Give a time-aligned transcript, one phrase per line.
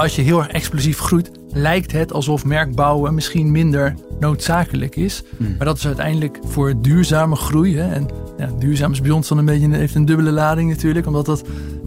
[0.00, 5.22] als je heel erg explosief groeit, lijkt het alsof merkbouwen misschien minder noodzakelijk is.
[5.36, 5.54] Hmm.
[5.56, 7.76] Maar dat is uiteindelijk voor duurzame groei.
[7.76, 8.08] Hè, en
[8.38, 11.42] ja, duurzaam is bij ons dan een beetje heeft een dubbele lading natuurlijk, omdat dat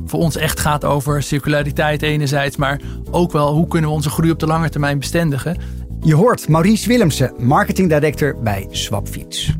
[0.06, 2.82] voor ons echt gaat over circulariteit enerzijds, maar
[3.12, 5.58] ook wel hoe kunnen we onze groei op de lange termijn bestendigen.
[6.02, 9.52] Je hoort Maurice Willemsen, marketing director bij Swapfiets.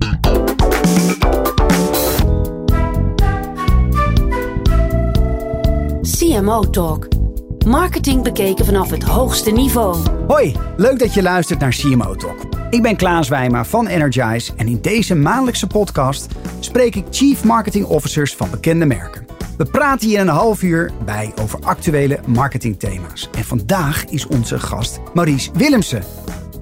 [6.02, 7.23] CMO Talk.
[7.66, 9.98] Marketing bekeken vanaf het hoogste niveau.
[10.28, 12.46] Hoi, leuk dat je luistert naar CMO Talk.
[12.70, 16.28] Ik ben Klaas Wijma van Energize en in deze maandelijkse podcast
[16.60, 19.26] spreek ik Chief Marketing Officers van bekende merken.
[19.58, 23.30] We praten hier een half uur bij over actuele marketingthema's.
[23.38, 26.04] En vandaag is onze gast Maurice Willemsen.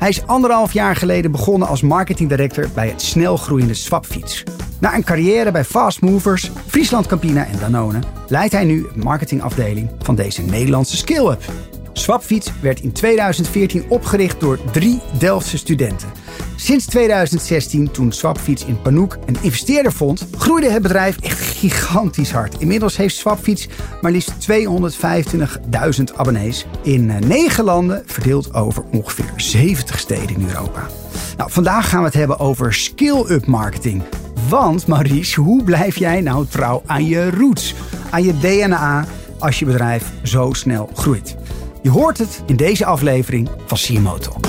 [0.02, 4.44] Hij is anderhalf jaar geleden begonnen als marketing director bij het snel groeiende Swapfiets.
[4.80, 9.90] Na een carrière bij Fast Movers, Friesland Campina en Danone leidt hij nu de marketingafdeling
[10.00, 11.44] van deze Nederlandse scale-up.
[11.94, 16.09] Swapfiets werd in 2014 opgericht door drie Delftse studenten.
[16.56, 22.56] Sinds 2016, toen Swapfiets in Panoek een investeerder vond, groeide het bedrijf echt gigantisch hard.
[22.59, 23.67] Inmiddels heeft Swapfiets
[24.02, 30.88] maar liefst 225.000 abonnees in eh, negen landen, verdeeld over ongeveer 70 steden in Europa.
[31.38, 34.03] Nou, vandaag gaan we het hebben over skill-up marketing.
[34.50, 37.75] Want Maurice, hoe blijf jij nou trouw aan je roots,
[38.09, 39.06] aan je DNA,
[39.40, 41.36] als je bedrijf zo snel groeit?
[41.81, 44.46] Je hoort het in deze aflevering van Talk.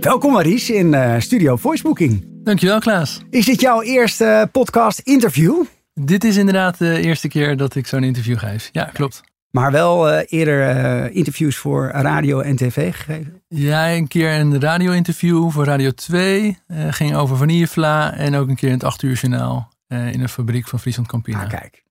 [0.00, 2.37] Welkom Maurice in uh, Studio Voicebooking.
[2.48, 3.20] Dankjewel Klaas.
[3.30, 5.64] Is dit jouw eerste podcast interview?
[5.94, 8.68] Dit is inderdaad de eerste keer dat ik zo'n interview geef.
[8.72, 9.20] Ja, klopt.
[9.50, 13.42] Maar wel uh, eerder uh, interviews voor radio en tv gegeven?
[13.48, 16.58] Ja, een keer een radio-interview voor Radio 2.
[16.68, 18.14] Uh, ging over vanillevla.
[18.14, 21.42] En ook een keer in het 8 uur journaal in een fabriek van Friesland Campina.
[21.42, 21.84] Ah, kijk.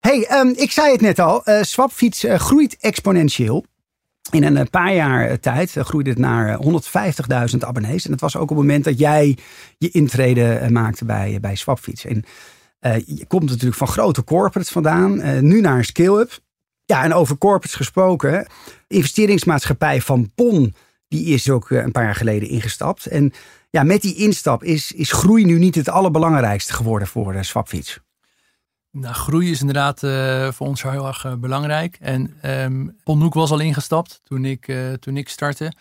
[0.00, 1.42] Hey, um, ik zei het net al.
[1.60, 3.64] Swapfiets groeit exponentieel.
[4.30, 6.58] In een paar jaar tijd groeide het naar
[7.52, 8.04] 150.000 abonnees.
[8.04, 9.36] En dat was ook op het moment dat jij
[9.78, 12.04] je intrede maakte bij, bij Swapfiets.
[12.04, 12.24] En
[13.06, 15.44] je komt natuurlijk van grote corporates vandaan.
[15.46, 16.38] nu naar een scale-up.
[16.84, 18.46] Ja, en over corporates gesproken.
[18.86, 20.74] Investeringsmaatschappij van Pon,
[21.08, 23.06] die is ook een paar jaar geleden ingestapt.
[23.06, 23.32] En
[23.70, 28.00] ja, met die instap is, is groei nu niet het allerbelangrijkste geworden voor Swapfiets.
[28.90, 31.96] Nou, groei is inderdaad uh, voor ons heel erg uh, belangrijk.
[32.00, 35.72] En um, Ponhoek was al ingestapt toen ik, toen ik startte.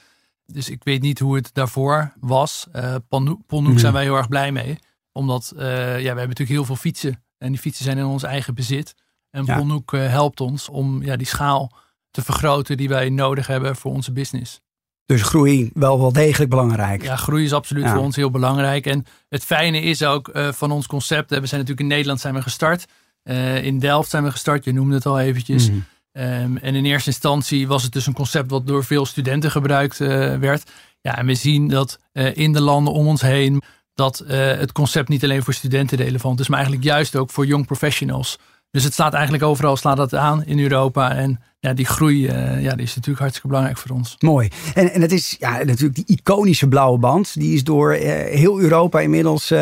[0.45, 2.67] Dus ik weet niet hoe het daarvoor was.
[3.07, 3.79] Ponhoek, Ponhoek mm.
[3.79, 4.79] zijn wij heel erg blij mee.
[5.11, 5.63] Omdat ja, we
[6.01, 7.23] hebben natuurlijk heel veel fietsen.
[7.37, 8.95] En die fietsen zijn in ons eigen bezit.
[9.29, 9.57] En ja.
[9.57, 11.71] Ponhoek helpt ons om ja, die schaal
[12.11, 14.61] te vergroten die wij nodig hebben voor onze business.
[15.07, 17.03] Dus groei wel wel degelijk belangrijk.
[17.03, 17.93] Ja, groei is absoluut ja.
[17.93, 18.85] voor ons heel belangrijk.
[18.85, 21.29] En het fijne is ook uh, van ons concept.
[21.29, 22.85] We zijn natuurlijk in Nederland zijn we gestart.
[23.23, 24.63] Uh, in Delft zijn we gestart.
[24.63, 25.69] Je noemde het al eventjes.
[25.69, 25.85] Mm.
[26.11, 29.99] Um, en in eerste instantie was het dus een concept wat door veel studenten gebruikt
[29.99, 30.71] uh, werd.
[31.01, 31.99] Ja, en we zien dat
[32.33, 33.61] in de landen om ons heen
[33.93, 37.65] dat het concept niet alleen voor studenten relevant is, maar eigenlijk juist ook voor young
[37.65, 38.37] professionals.
[38.71, 41.15] Dus het staat eigenlijk overal slaat dat aan in Europa.
[41.15, 44.15] En ja, die groei uh, ja, die is natuurlijk hartstikke belangrijk voor ons.
[44.19, 44.49] Mooi.
[44.73, 47.33] En, en het is ja, natuurlijk die iconische blauwe band.
[47.33, 49.59] Die is door uh, heel Europa inmiddels uh,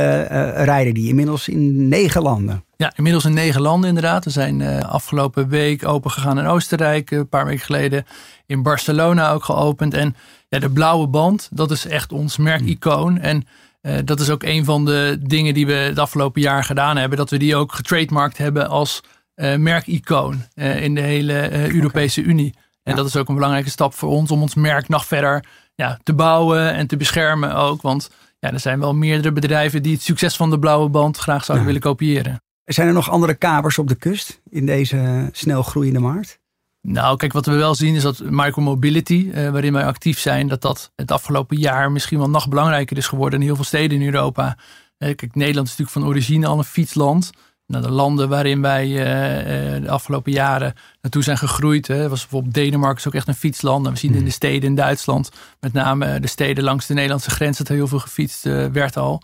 [0.64, 0.94] rijden.
[0.94, 2.64] Die inmiddels in negen landen.
[2.78, 4.24] Ja, inmiddels in negen landen inderdaad.
[4.26, 7.12] We zijn afgelopen week open gegaan in Oostenrijk.
[7.12, 8.06] Een paar weken geleden
[8.46, 9.94] in Barcelona ook geopend.
[9.94, 10.16] En
[10.50, 13.18] ja, de blauwe band, dat is echt ons merkicoon.
[13.18, 13.48] En
[13.86, 17.18] uh, dat is ook een van de dingen die we het afgelopen jaar gedaan hebben.
[17.18, 19.02] Dat we die ook getrademarkt hebben als
[19.36, 22.32] uh, merkicoon uh, in de hele Europese okay.
[22.32, 22.54] Unie.
[22.84, 22.98] En ja.
[22.98, 25.46] dat is ook een belangrijke stap voor ons om ons merk nog verder
[25.76, 27.82] ja, te bouwen en te beschermen ook.
[27.82, 28.10] Want
[28.40, 31.68] ja, er zijn wel meerdere bedrijven die het succes van de blauwe band graag zouden
[31.68, 31.74] ja.
[31.74, 32.42] willen kopiëren.
[32.66, 36.40] Zijn er nog andere kapers op de kust in deze snel groeiende markt?
[36.88, 40.62] Nou, kijk, wat we wel zien is dat micromobility, uh, waarin wij actief zijn, dat
[40.62, 44.06] dat het afgelopen jaar misschien wel nog belangrijker is geworden in heel veel steden in
[44.06, 44.58] Europa.
[44.98, 47.32] Uh, kijk, Nederland is natuurlijk van origine al een fietsland.
[47.68, 52.54] Nou, de landen waarin wij uh, de afgelopen jaren naartoe zijn gegroeid, hè, was bijvoorbeeld
[52.54, 53.86] Denemarken is ook echt een fietsland.
[53.86, 54.18] En we zien mm.
[54.18, 57.76] in de steden in Duitsland, met name de steden langs de Nederlandse grens, dat er
[57.76, 59.22] heel veel gefietst werd al.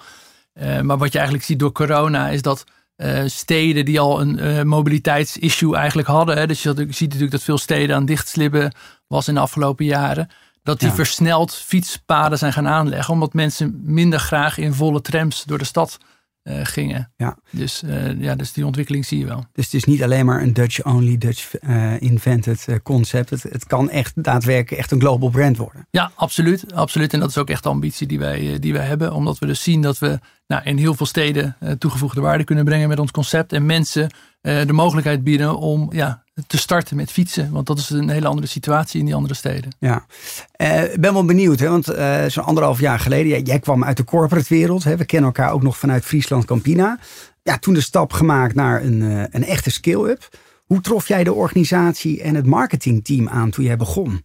[0.82, 2.64] maar wat je eigenlijk ziet door corona is dat
[3.02, 6.38] uh, steden die al een uh, mobiliteitsissue eigenlijk hadden.
[6.38, 6.48] Hè.
[6.48, 8.74] Dus je, je, ziet natuurlijk dat veel steden aan dichtslippen
[9.08, 10.30] was in de afgelopen jaren.
[10.64, 10.96] Dat die ja.
[10.96, 13.14] versneld fietspaden zijn gaan aanleggen.
[13.14, 15.98] Omdat mensen minder graag in volle trams door de stad
[16.44, 17.12] uh, gingen.
[17.18, 17.38] Ja.
[17.50, 17.84] Dus,
[18.18, 19.46] ja, dus die ontwikkeling zie je wel.
[19.54, 23.30] Dus het is niet alleen maar een Dutch-only, Dutch-invented concept.
[23.30, 25.88] Het, het, kan echt daadwerkelijk echt een global brand worden.
[25.92, 27.14] Ja, absoluut, absoluut.
[27.14, 29.14] En dat is ook echt de ambitie die wij, die wij hebben.
[29.14, 30.20] Omdat we dus zien dat we
[30.52, 33.54] nou, in heel veel steden toegevoegde waarde kunnen brengen met ons concept.
[33.54, 34.10] En mensen
[34.42, 37.52] de mogelijkheid bieden om ja, te starten met fietsen.
[37.52, 39.72] Want dat is een hele andere situatie in die andere steden.
[39.80, 40.06] Ja,
[40.92, 41.60] ik ben wel benieuwd.
[41.60, 41.86] Hè, want
[42.32, 44.84] zo'n anderhalf jaar geleden, jij, jij, kwam uit de corporate wereld.
[44.84, 47.00] Hè, we kennen elkaar ook nog vanuit Friesland Campina.
[47.44, 49.02] Ja, toen de stap gemaakt naar een,
[49.32, 50.30] een echte scale-up.
[50.66, 54.24] Hoe trof jij de organisatie en het marketingteam aan toen jij begon?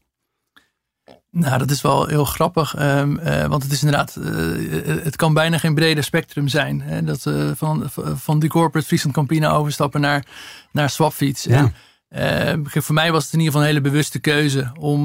[1.31, 5.34] Nou, dat is wel heel grappig, um, uh, want het is inderdaad, uh, het kan
[5.34, 6.81] bijna geen breder spectrum zijn.
[6.81, 7.05] Hè?
[7.05, 10.26] Dat uh, van, van die corporate Friesland Campina overstappen naar,
[10.73, 11.44] naar Swapfiets.
[11.44, 11.73] Ja.
[12.08, 15.05] En, voor mij was het in ieder geval een hele bewuste keuze om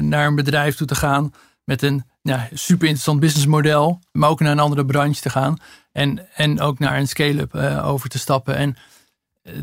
[0.00, 1.32] naar een bedrijf toe te gaan
[1.64, 5.56] met een ja, super interessant businessmodel, maar ook naar een andere branche te gaan
[5.92, 7.54] en, en ook naar een scale-up
[7.84, 8.56] over te stappen.
[8.56, 8.76] En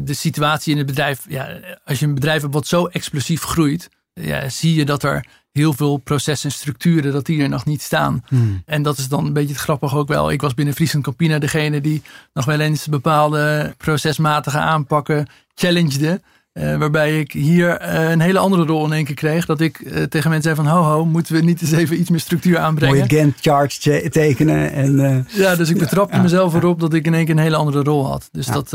[0.02, 3.90] de situatie in het bedrijf, ja, als je een bedrijf hebt wat zo explosief groeit,
[4.14, 5.26] ja, zie je dat er
[5.60, 8.24] heel veel processen en structuren, dat die er nog niet staan.
[8.28, 8.62] Hmm.
[8.66, 10.32] En dat is dan een beetje het grappige ook wel.
[10.32, 12.02] Ik was binnen Friesland Campina degene die
[12.34, 16.22] nog wel eens bepaalde procesmatige aanpakken challengede.
[16.54, 19.46] Uh, waarbij ik hier uh, een hele andere rol in één keer kreeg.
[19.46, 22.10] Dat ik uh, tegen mensen zei van ho ho, moeten we niet eens even iets
[22.10, 22.98] meer structuur aanbrengen.
[22.98, 23.80] Mooie Gantt charts
[24.10, 24.72] tekenen.
[24.72, 27.56] En, ja, dus ik betrapte ja, mezelf erop dat ik in één keer een hele
[27.56, 28.30] andere rol had.
[28.32, 28.70] Dus dat,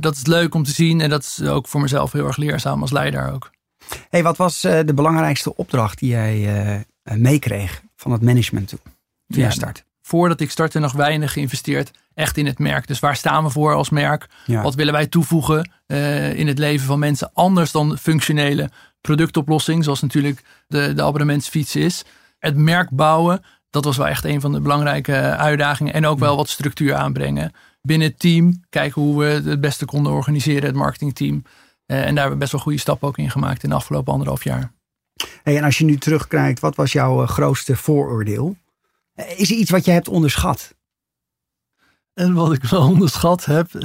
[0.00, 1.00] dat is leuk om te zien.
[1.00, 3.50] En dat is ook voor mezelf heel erg leerzaam als leider ook.
[4.10, 8.78] Hey, wat was de belangrijkste opdracht die jij meekreeg van het management toe?
[9.28, 9.84] Toen ja, start?
[10.02, 12.86] Voordat ik startte nog weinig geïnvesteerd echt in het merk.
[12.86, 14.26] Dus waar staan we voor als merk?
[14.46, 18.70] Wat willen wij toevoegen uh, in het leven van mensen anders dan functionele
[19.00, 22.04] productoplossing, zoals natuurlijk de, de abonnementsfiets is.
[22.38, 25.92] Het merk bouwen, dat was wel echt een van de belangrijke uitdagingen.
[25.92, 27.52] En ook wel wat structuur aanbrengen.
[27.82, 31.42] Binnen het team, kijken hoe we het beste konden organiseren, het marketingteam.
[31.90, 34.12] Uh, en daar hebben we best wel goede stappen ook in gemaakt in de afgelopen
[34.12, 34.72] anderhalf jaar.
[35.42, 38.56] Hey, en als je nu terugkijkt, wat was jouw eh, grootste vooroordeel?
[39.36, 40.76] Is er iets wat je hebt onderschat?
[42.14, 43.82] En wat ik wel onderschat heb, uh,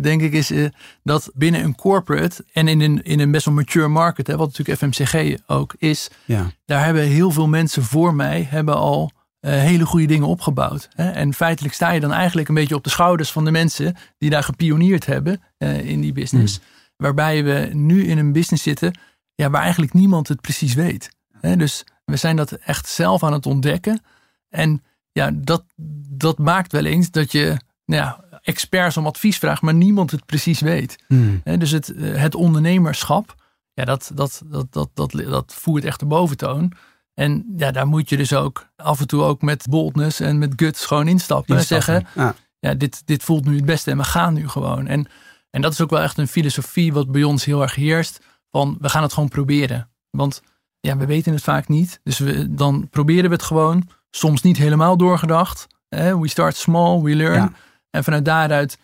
[0.00, 0.68] denk ik, is uh,
[1.02, 4.56] dat binnen een corporate en in een, in een best wel mature market, hè, wat
[4.56, 6.50] natuurlijk FMCG ook is, ja.
[6.64, 9.10] daar hebben heel veel mensen voor mij hebben al
[9.40, 10.88] uh, hele goede dingen opgebouwd.
[10.94, 11.10] Hè.
[11.10, 14.30] En feitelijk sta je dan eigenlijk een beetje op de schouders van de mensen die
[14.30, 15.42] daar gepioneerd hebben
[15.82, 16.58] in die business.
[16.58, 16.64] Mm.
[17.02, 18.92] Waarbij we nu in een business zitten
[19.34, 21.10] ja, waar eigenlijk niemand het precies weet.
[21.40, 24.02] Dus we zijn dat echt zelf aan het ontdekken.
[24.48, 24.82] En
[25.12, 25.64] ja, dat,
[26.08, 30.26] dat maakt wel eens dat je nou ja, experts om advies vraagt, maar niemand het
[30.26, 31.04] precies weet.
[31.06, 31.42] Hmm.
[31.58, 33.34] dus het, eh, het ondernemerschap,
[33.74, 36.72] ja, dat, dat, dat, dat, dat, dat voert echt de boventoon.
[37.14, 40.52] En ja, daar moet je dus ook af en toe ook met boldness en met
[40.56, 41.56] guts gewoon instappen.
[41.56, 42.34] En zeggen, ja.
[42.58, 44.86] ja, dit, dit voelt nu het beste en we gaan nu gewoon.
[44.86, 45.06] En,
[45.52, 48.20] en dat is ook wel echt een filosofie wat bij ons heel erg heerst.
[48.50, 49.90] Van we gaan het gewoon proberen.
[50.10, 50.42] Want
[50.80, 52.00] ja, we weten het vaak niet.
[52.02, 55.66] Dus we, dan proberen we het gewoon soms niet helemaal doorgedacht.
[55.88, 57.54] We start small, we learn.
[57.90, 58.78] En vanuit daaruit,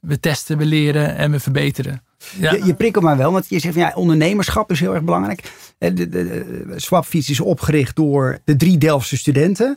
[0.00, 2.02] we testen, we leren en we verbeteren.
[2.38, 2.52] Ja.
[2.52, 5.52] Je, je prikkelt maar wel, want je zegt van ja, ondernemerschap is heel erg belangrijk.
[5.78, 9.76] De, de, de Swapfiets is opgericht door de drie Delftse studenten.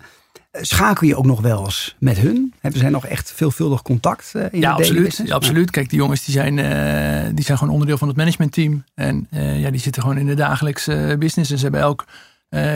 [0.51, 2.53] Schakel je ook nog wel eens met hun?
[2.59, 5.71] Hebben zij nog echt veelvuldig contact uh, in ja, de absoluut, ja, absoluut.
[5.71, 8.83] Kijk, die jongens die zijn, uh, die zijn gewoon onderdeel van het managementteam.
[8.95, 11.51] En uh, ja, die zitten gewoon in de dagelijkse business.
[11.51, 12.05] En ze hebben ook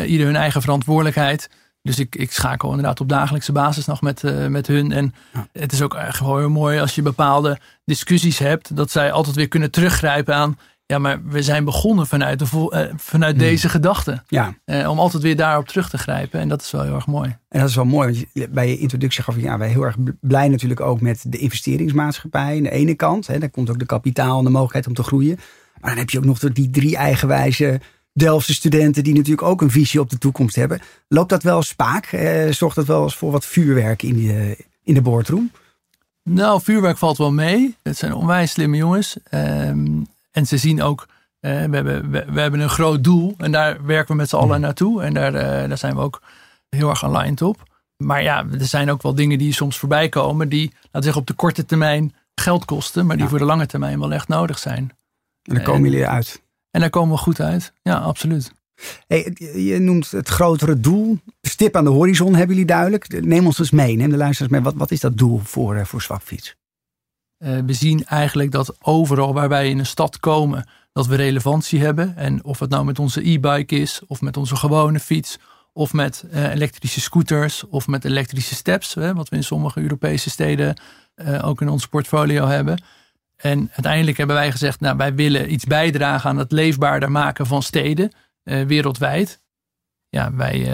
[0.06, 1.50] ieder hun eigen verantwoordelijkheid.
[1.82, 4.92] Dus ik, ik schakel inderdaad op dagelijkse basis nog met, met hun.
[4.92, 5.14] En
[5.52, 9.48] het is ook gewoon heel mooi als je bepaalde discussies hebt, dat zij altijd weer
[9.48, 10.58] kunnen teruggrijpen aan.
[10.86, 13.44] Ja, maar we zijn begonnen vanuit, de, uh, vanuit hmm.
[13.44, 14.24] deze gedachte.
[14.28, 14.54] Ja.
[14.66, 16.40] Uh, om altijd weer daarop terug te grijpen.
[16.40, 17.38] En dat is wel heel erg mooi.
[17.50, 18.28] En dat is wel mooi.
[18.34, 21.38] Want bij je introductie gaf je, ja, wij heel erg blij natuurlijk ook met de
[21.38, 22.58] investeringsmaatschappij.
[22.58, 25.04] Aan de ene kant, hè, daar komt ook de kapitaal en de mogelijkheid om te
[25.04, 25.40] groeien.
[25.80, 27.80] Maar dan heb je ook nog die drie eigenwijze
[28.14, 30.82] Delftse studenten die natuurlijk ook een visie op de toekomst hebben.
[31.08, 32.06] Loopt dat wel spaak?
[32.06, 35.52] Eh, zorgt dat wel eens voor wat vuurwerk in, die, eh, in de boardroom?
[36.24, 37.76] Nou, vuurwerk valt wel mee.
[37.84, 39.18] Het zijn onwijs slimme jongens.
[39.24, 40.02] Ehm,
[40.34, 43.34] en ze zien ook, uh, we, hebben, we, we, hebben een groot doel.
[43.38, 44.62] En daar werken we met z'n allen hmm.
[44.62, 45.04] naartoe.
[45.04, 46.22] En daar, uh, daar zijn we ook
[46.70, 47.72] heel erg aligned op.
[47.98, 50.50] Maar ja, er zijn ook wel dingen die soms voorbij komen.
[50.50, 53.06] Die, laten we zeggen, op de korte termijn geld kosten.
[53.06, 54.92] Maar die voor de lange termijn wel echt nodig zijn.
[55.44, 56.42] En dan komen jullie uit.
[56.72, 57.74] En daar komen we goed uit.
[57.82, 58.54] Ja, absoluut.
[59.08, 61.20] Hey, je noemt het grotere doel.
[61.42, 63.22] Stip aan de horizon hebben jullie duidelijk.
[63.22, 63.96] Neem ons eens mee.
[63.96, 64.62] Neem de luisteraars mee.
[64.62, 66.56] Wat, wat is dat doel voor, uh, voor Swapfiets?
[67.44, 71.82] Uh, we zien eigenlijk dat overal waar wij in een stad komen, dat we relevantie
[71.82, 72.16] hebben.
[72.16, 75.40] En of het nou met onze e-bike is, of met onze gewone fiets,
[75.74, 80.30] of met uh, elektrische scooters, of met elektrische steps, hè, wat we in sommige Europese
[80.30, 80.82] steden
[81.42, 82.84] ook in ons portfolio hebben.
[83.36, 87.64] En uiteindelijk hebben wij gezegd, nou, wij willen iets bijdragen aan het leefbaarder maken van
[87.64, 88.12] steden
[88.44, 89.40] wereldwijd.
[90.10, 90.68] Ja, wij,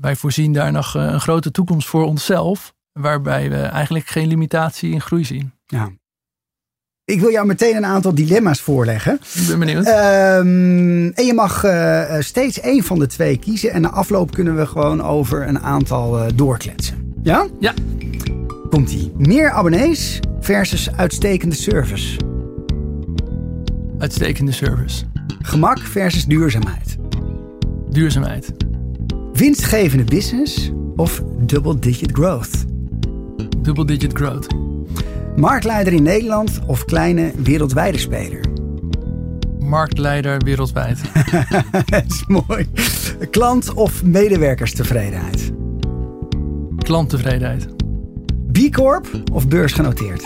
[0.00, 2.74] wij voorzien daar nog een grote toekomst voor onszelf.
[2.92, 5.52] waarbij we eigenlijk geen limitatie in groei zien.
[5.66, 5.90] Ja.
[7.10, 9.20] Ik wil jou meteen een aantal dilemma's voorleggen.
[9.34, 9.86] Ik ben benieuwd.
[9.86, 13.72] Ehm, en je mag eh, steeds één van de twee kiezen.
[13.72, 17.14] En na afloop kunnen we gewoon over een aantal eh, doorkletsen.
[17.22, 17.46] Ja?
[17.60, 17.74] Ja.
[18.70, 19.12] Komt-ie.
[19.16, 22.16] Meer abonnees versus uitstekende service.
[23.98, 25.04] Uitstekende service.
[25.42, 26.96] Gemak versus duurzaamheid.
[27.90, 28.52] Duurzaamheid.
[29.32, 32.64] Winstgevende business of double-digit growth.
[33.62, 34.69] Double digit growth.
[35.36, 38.40] Marktleider in Nederland of kleine wereldwijde speler.
[39.58, 41.00] Marktleider wereldwijd.
[41.90, 42.66] Dat is mooi.
[43.30, 45.52] Klant of medewerkerstevredenheid.
[46.76, 47.68] Klanttevredenheid.
[48.52, 50.22] B Corp of beursgenoteerd.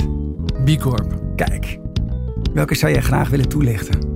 [0.65, 1.23] B Corp.
[1.37, 1.79] Kijk,
[2.55, 4.13] welke zou jij graag willen toelichten?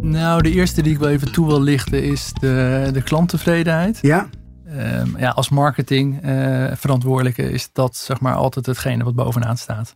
[0.00, 3.98] Nou, de eerste die ik wel even toe wil lichten is de, de klanttevredenheid.
[4.02, 4.28] Ja?
[4.78, 9.94] Ehm, ja, als marketing eh, verantwoordelijke is dat zeg maar altijd hetgene wat bovenaan staat.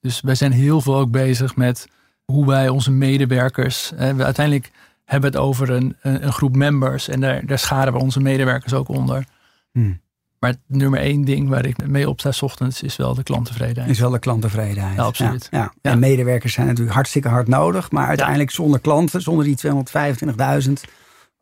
[0.00, 1.88] Dus wij zijn heel veel ook bezig met
[2.24, 3.92] hoe wij onze medewerkers.
[3.92, 4.70] eh, we uiteindelijk
[5.04, 8.88] hebben het over een, een, groep members en daar, daar scharen we onze medewerkers ook
[8.88, 9.24] onder.
[9.72, 10.00] Hmm.
[10.38, 13.90] Maar het nummer één ding waar ik mee opsta 's ochtends is wel de klanttevredenheid.
[13.90, 14.96] Is wel de klanttevredenheid.
[14.96, 15.48] Ja, absoluut.
[15.50, 15.72] Ja, ja.
[15.82, 15.90] Ja.
[15.90, 17.90] En medewerkers zijn natuurlijk hartstikke hard nodig.
[17.90, 20.72] Maar uiteindelijk zonder klanten, zonder die 225.000,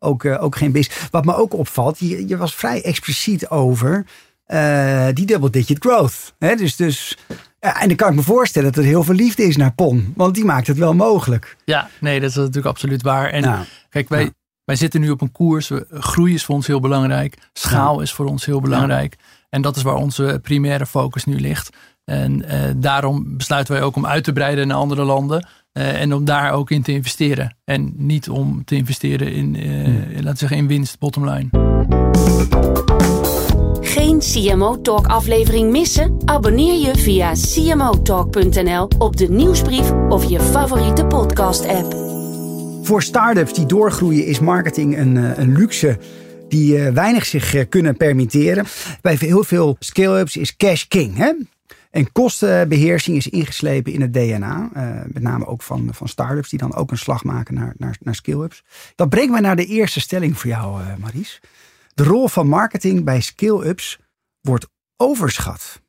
[0.05, 0.89] ook, eh, ook geen bis.
[1.11, 4.05] Wat me ook opvalt, je, je was vrij expliciet over
[4.45, 6.33] eh, die double digit growth.
[6.39, 6.55] Hè?
[6.55, 7.17] Dus, dus,
[7.59, 10.13] ja, en dan kan ik me voorstellen dat er heel veel liefde is naar PON.
[10.15, 11.55] Want die maakt het wel mogelijk.
[11.65, 13.29] Ja, nee, dat is natuurlijk absoluut waar.
[13.29, 14.31] En kijk, wij,
[14.65, 15.71] wij zitten nu op een koers.
[15.89, 17.37] Groei is voor ons heel belangrijk.
[17.53, 19.15] Schaal is voor ons heel belangrijk.
[19.49, 21.69] En dat is waar onze primaire focus nu ligt.
[22.05, 25.47] En eh, daarom besluiten wij ook om uit te breiden naar andere landen.
[25.75, 27.55] Eh, en om daar ook in te investeren.
[27.65, 31.49] En niet om te investeren in, eh, laten we zeggen, in winst, bottom line.
[33.81, 36.17] Geen CMO Talk aflevering missen?
[36.25, 41.93] Abonneer je via cmotalk.nl op de nieuwsbrief of je favoriete podcast app.
[42.83, 45.97] Voor start-ups die doorgroeien is marketing een, eh, een luxe
[46.47, 48.65] die weinig zich kunnen permitteren.
[49.01, 51.17] Bij heel veel scale-ups is cash king.
[51.17, 51.31] Hè?
[51.95, 54.69] En kostenbeheersing is ingeslepen in het DNA.
[54.73, 57.97] eh, met name ook van, van start-ups die dan ook een slag maken naar, naar,
[57.99, 58.63] naar scale-ups.
[58.95, 61.39] Dat brengt mij naar de eerste stelling voor jou, eh Maries.
[61.93, 63.99] De rol van marketing bij scale-ups
[64.41, 65.81] wordt overschat.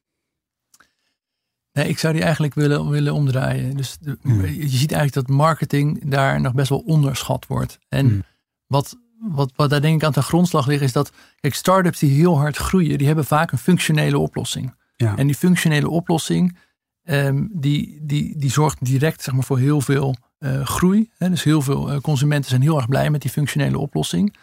[1.72, 3.76] Nee, ik zou die eigenlijk willen, willen omdraaien.
[3.76, 4.44] Dus de- Hmm.
[4.46, 7.78] je ziet eigenlijk dat marketing daar nog best wel onderschat wordt.
[7.88, 8.22] En Hmm.
[8.66, 12.10] wat, wat, wat daar denk ik aan ten grondslag ligt, is dat kijk, start-ups die
[12.10, 14.74] heel hard groeien, die hebben vaak een functionele oplossing.
[14.96, 15.16] Ja.
[15.16, 16.58] En die functionele oplossing,
[17.02, 21.10] ehm, die, die, die zorgt direct zeg maar, voor heel veel eh, groei.
[21.18, 21.30] Hè?
[21.30, 24.36] Dus heel veel eh, consumenten zijn heel erg blij met die functionele oplossing.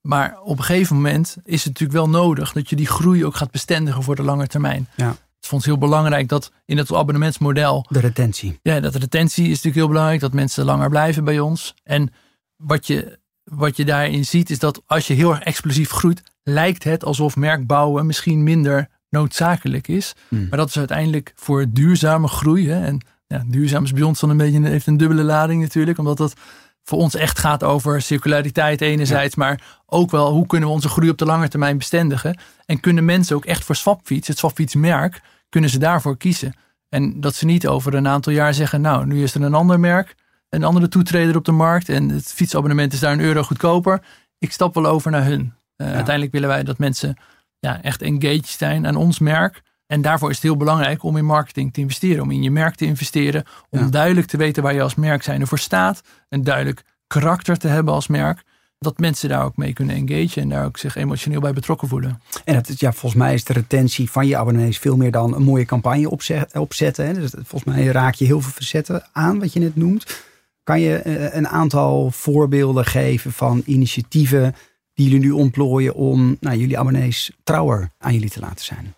[0.00, 3.36] Maar op een gegeven moment is het natuurlijk wel nodig dat je die groei ook
[3.36, 4.88] gaat bestendigen voor de lange termijn.
[4.96, 5.08] Ja.
[5.08, 8.58] Het vond heel belangrijk dat in het abonnementsmodel, De retentie.
[8.62, 11.74] ja, dat retentie is natuurlijk heel belangrijk, dat mensen langer blijven bij ons.
[11.82, 12.12] En
[12.56, 16.84] wat je, wat je daarin ziet is dat als je heel erg explosief groeit, lijkt
[16.84, 20.14] het alsof merkbouwen misschien minder noodzakelijk is.
[20.28, 20.46] Hmm.
[20.48, 22.68] Maar dat is uiteindelijk voor duurzame groei.
[22.68, 25.98] Hè, en ja, duurzaam is bij ons dan een beetje heeft een dubbele lading natuurlijk,
[25.98, 26.34] omdat dat
[26.82, 31.10] voor ons echt gaat over circulariteit enerzijds, maar ook wel hoe kunnen we onze groei
[31.10, 32.38] op de lange termijn bestendigen.
[32.66, 36.54] En kunnen mensen ook echt voor Swapfiets, het Swapfietsmerk, kunnen ze daarvoor kiezen.
[36.88, 39.80] En dat ze niet over een aantal jaar zeggen, nou nu is er een ander
[39.80, 40.14] merk,
[40.48, 44.02] een andere toetreder op de markt en het fietsabonnement is daar een euro goedkoper.
[44.38, 45.52] Ik stap wel over naar hun.
[45.76, 47.16] Eh, Uiteindelijk willen wij dat mensen
[47.64, 49.62] ja, echt engaged zijn aan ons merk.
[49.86, 52.74] En daarvoor is het heel belangrijk om in marketing te investeren, om in je merk
[52.74, 53.86] te investeren, om Ja.
[53.86, 57.94] duidelijk te weten waar je als merk zijn voor staat, een duidelijk karakter te hebben
[57.94, 58.42] als merk,
[58.78, 62.20] dat mensen daar ook mee kunnen engagen en daar ook zich emotioneel bij betrokken voelen.
[62.44, 65.34] En het, is- ja, volgens mij is de retentie van je abonnees veel meer dan
[65.34, 67.06] een mooie campagne opzet- opzetten.
[67.06, 67.12] Hè.
[67.12, 70.22] Dus volgens mij raak je heel veel facetten aan, wat je net noemt.
[70.62, 74.54] Kan je eh, een aantal voorbeelden geven van initiatieven
[74.94, 78.94] die jullie nu ontplooien om nou, jullie abonnees trouwer aan jullie te laten zijn?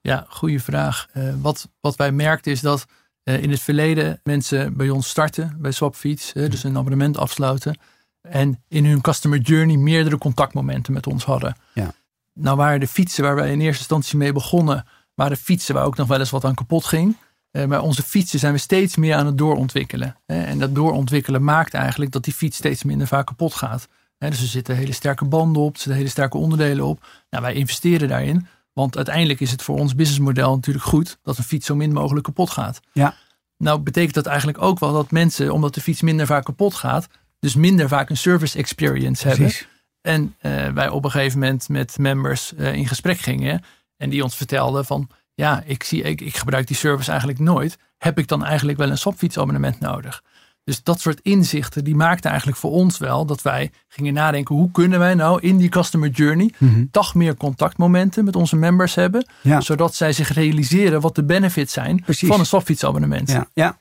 [0.00, 1.08] Ja, goede vraag.
[1.12, 2.86] Eh, wat, wat wij merkten is dat
[3.26, 7.78] eh, in het verleden mensen bij ons starten bij Swapfiets, eh, dus een abonnement afsluiten.
[8.20, 11.56] En in hun customer journey meerdere contactmomenten met ons hadden.
[11.74, 11.92] Ja.
[12.32, 15.96] Nou waren de fietsen waar wij in eerste instantie mee begonnen, waren fietsen waar ook
[15.96, 17.16] nog wel eens wat aan kapot ging.
[17.50, 20.16] Eh, maar onze fietsen zijn we steeds meer aan het doorontwikkelen.
[20.26, 23.88] en dat doorontwikkelen maakt eigenlijk dat die fiets steeds minder vaak kapot gaat.
[24.18, 27.06] Dus er zitten hele sterke banden op, er zitten hele sterke onderdelen op.
[27.30, 28.46] Nou, wij investeren daarin.
[28.72, 32.24] Want uiteindelijk is het voor ons businessmodel natuurlijk goed dat een fiets zo min mogelijk
[32.24, 32.80] kapot gaat.
[32.92, 33.14] Ja.
[33.58, 37.08] Nou betekent dat eigenlijk ook wel dat mensen, omdat de fiets minder vaak kapot gaat,
[37.38, 39.52] dus minder vaak een service experience hebben.
[40.00, 43.62] En eh, wij op een gegeven moment met members eh, in gesprek gingen.
[43.96, 47.78] En die ons vertelde van, ja, ik, zie, ik, ik gebruik die service eigenlijk nooit.
[47.98, 50.22] Heb ik dan eigenlijk wel een swapfietsabonnement nodig?
[50.66, 54.70] Dus dat soort inzichten, die maakten eigenlijk voor ons wel dat wij gingen nadenken, hoe
[54.70, 56.84] kunnen wij nou in die customer journey Mhm.
[56.90, 59.60] toch meer contactmomenten met onze members hebben, Ja.
[59.60, 62.28] zodat zij zich realiseren wat de benefits zijn Precies.
[62.28, 63.30] van een swapfietsabonnement.
[63.30, 63.78] Ja, ja.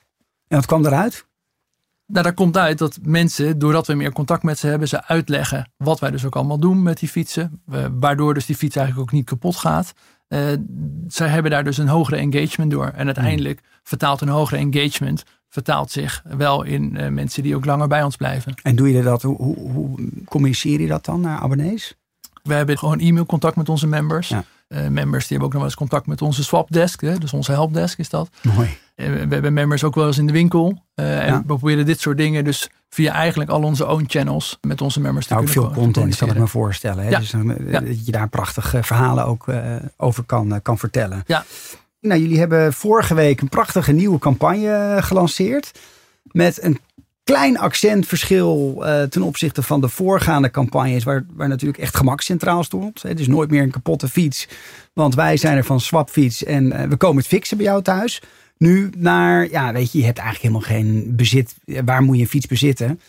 [0.48, 1.25] En wat kwam eruit?
[2.08, 5.72] Nou, daar komt uit dat mensen, doordat we meer contact met ze hebben, ze uitleggen
[5.77, 7.62] wat wij dus ook allemaal doen met die fietsen.
[7.72, 9.94] eh, waardoor dus die fiets eigenlijk ook niet kapot gaat.
[10.27, 10.39] Eh,
[11.08, 12.88] zij hebben daar dus een hogere engagement door.
[12.88, 15.24] En uiteindelijk vertaalt een hogere engagement
[15.55, 18.53] vertaalt zich wel in eh, mensen die ook langer bij ons blijven.
[18.63, 21.95] En doe je dat, hoe, hoe, hoe communiceer je dat dan naar abonnees?
[22.43, 24.27] We hebben gewoon e-mailcontact met onze members.
[24.27, 24.43] Ja.
[24.67, 27.01] Eh, members die hebben ook nog wel eens contact met onze swapdesk.
[27.01, 28.29] Hè, dus onze helpdesk is dat.
[28.41, 28.77] Mooi.
[28.95, 30.81] Eh, we hebben members ook wel eens in de winkel.
[30.93, 34.81] Eh, En we proberen dit soort dingen dus via eigenlijk al onze own channels met
[34.81, 37.03] onze members te Nou, ook veel kunnen co- te content, kan ik me voorstellen.
[37.03, 37.09] Hè?
[37.09, 37.19] Ja.
[37.19, 39.45] Dus dan, dat je daar prachtige verhalen ook
[39.97, 41.24] over kan, kan vertellen.
[41.27, 41.45] Ja.
[42.05, 45.79] Nou, jullie hebben vorige week een prachtige nieuwe campagne eh, gelanceerd.
[46.24, 46.79] Met een
[47.24, 51.03] klein accentverschil eh, ten opzichte van de voorgaande campagnes.
[51.03, 53.01] Waar, waar natuurlijk echt gemak centraal stond.
[53.01, 54.47] Het is nooit meer een kapotte fiets.
[54.93, 58.21] Want wij zijn er van Swapfiets en eh, we komen het fixen bij jou thuis.
[58.57, 61.55] Nu naar, ja weet je, je hebt eigenlijk helemaal geen bezit.
[61.85, 63.00] Waar moet je een fiets bezitten?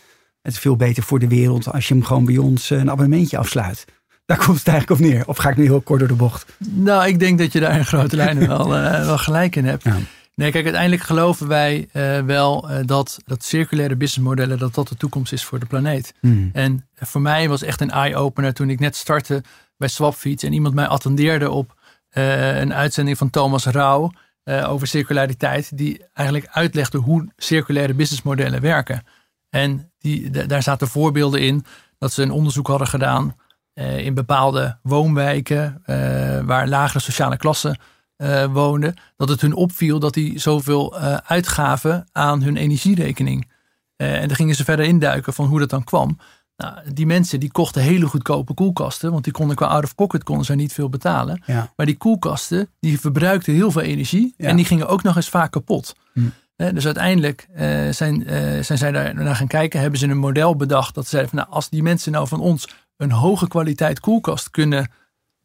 [0.42, 3.38] Het is veel beter voor de wereld als je hem gewoon bij ons een abonnementje
[3.38, 3.84] afsluit.
[4.26, 5.26] Daar komt het eigenlijk op neer.
[5.26, 6.52] Of ga ik nu heel kort door de bocht?
[6.58, 9.84] Nou, ik denk dat je daar in grote lijnen wel, eh, wel gelijk in hebt.
[9.84, 9.96] Ja.
[10.34, 14.96] Nee, kijk, uiteindelijk geloven wij eh, wel eh, dat, dat circulaire businessmodellen, dat dat de
[14.96, 16.14] toekomst is voor de planeet.
[16.20, 16.50] Hmm.
[16.52, 19.42] En voor mij was echt een eye-opener toen ik net startte
[19.76, 21.74] bij Swapfiets en iemand mij attendeerde op
[22.10, 24.12] een uitzending van Thomas Rauw
[24.44, 29.02] over circulariteit, die eigenlijk uitlegde hoe circulaire businessmodellen werken.
[29.50, 31.64] En die, da- daar zaten voorbeelden in
[31.98, 33.36] dat ze een onderzoek hadden gedaan
[33.76, 35.96] eh, in bepaalde woonwijken eh,
[36.40, 37.78] waar lagere sociale klassen
[38.16, 43.50] eh, woonden, dat het hun opviel dat die zoveel uitgaven aan hun energierekening.
[43.96, 46.18] En daar gingen ze verder induiken van hoe dat dan kwam.
[46.56, 50.24] Nou, die mensen die kochten hele goedkope koelkasten, want die konden qua out of pocket
[50.24, 51.42] konden ze niet veel betalen.
[51.46, 51.72] Ja.
[51.76, 54.48] Maar die koelkasten die verbruikten heel veel energie Ja.
[54.48, 55.94] en die gingen ook nog eens vaak kapot.
[56.12, 56.20] Hm.
[56.56, 60.18] Eh, dus uiteindelijk eh, zijn, eh, zijn zij daar naar gaan kijken, hebben ze een
[60.18, 63.48] model bedacht dat ze zeiden van nou, als die mensen nou van ons een hoge
[63.48, 64.90] kwaliteit koelkast kunnen